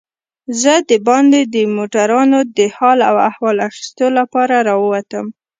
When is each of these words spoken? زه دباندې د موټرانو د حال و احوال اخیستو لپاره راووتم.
زه 0.61 0.73
دباندې 0.91 1.41
د 1.55 1.55
موټرانو 1.75 2.39
د 2.57 2.59
حال 2.75 2.99
و 3.13 3.17
احوال 3.29 3.57
اخیستو 3.69 4.05
لپاره 4.17 4.55
راووتم. 4.67 5.25